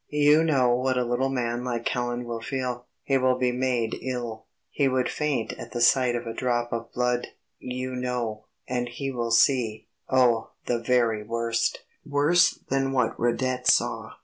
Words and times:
You 0.09 0.43
know 0.43 0.73
what 0.75 0.97
a 0.97 1.05
little 1.05 1.29
man 1.29 1.63
like 1.63 1.85
Callan 1.85 2.25
will 2.25 2.41
feel... 2.41 2.87
he 3.03 3.19
will 3.19 3.37
be 3.37 3.51
made 3.51 3.95
ill. 4.01 4.47
He 4.71 4.87
would 4.87 5.07
faint 5.09 5.53
at 5.59 5.73
the 5.73 5.79
sight 5.79 6.15
of 6.15 6.25
a 6.25 6.33
drop 6.33 6.73
of 6.73 6.91
blood, 6.91 7.27
you 7.59 7.91
know, 7.95 8.45
and 8.67 8.89
he 8.89 9.11
will 9.11 9.29
see 9.29 9.89
oh, 10.09 10.53
the 10.65 10.79
very 10.79 11.21
worst, 11.21 11.81
worse 12.03 12.49
than 12.69 12.93
what 12.93 13.15
Radet 13.19 13.67
saw. 13.67 14.13